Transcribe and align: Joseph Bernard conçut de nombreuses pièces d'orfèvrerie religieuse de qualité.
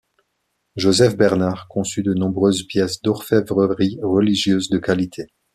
Joseph 0.77 1.15
Bernard 1.15 1.67
conçut 1.69 2.01
de 2.01 2.15
nombreuses 2.15 2.65
pièces 2.65 3.03
d'orfèvrerie 3.03 3.99
religieuse 4.01 4.67
de 4.69 4.79
qualité. 4.79 5.27